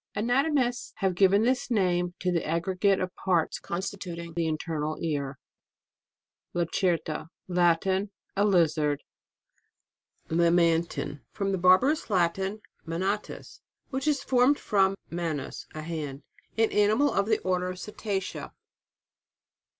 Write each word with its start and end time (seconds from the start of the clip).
Anatomists 0.15 0.93
have 0.95 1.13
given 1.13 1.43
this 1.43 1.69
name 1.69 2.15
to 2.21 2.31
the 2.31 2.43
aggregate 2.43 2.99
of 2.99 3.15
parts, 3.15 3.59
constituting 3.59 4.33
the 4.33 4.47
internal 4.47 4.97
ear. 4.99 5.37
LACERTA. 6.55 7.29
Latin. 7.47 8.09
A 8.35 8.43
lizard. 8.43 9.03
LAMANTIN. 10.27 11.21
From 11.33 11.51
the 11.51 11.59
Barbarous 11.59 12.09
Lat 12.09 12.39
in, 12.39 12.61
manalus, 12.83 13.61
which 13.91 14.07
is 14.07 14.23
formed 14.23 14.57
from 14.57 14.95
manus, 15.11 15.67
a 15.75 15.83
hand. 15.83 16.23
An 16.57 16.71
animal 16.71 17.13
of 17.13 17.27
the 17.27 17.37
Order 17.43 17.69
of 17.69 17.77
Cetacea. 17.77 18.53